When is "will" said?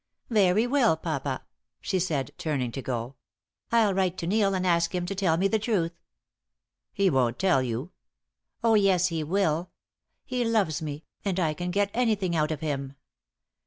9.23-9.69